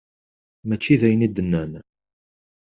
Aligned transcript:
Mačči 0.67 0.95
d 0.99 1.01
ayen 1.07 1.25
i 1.27 1.29
d-nnan. 1.29 1.71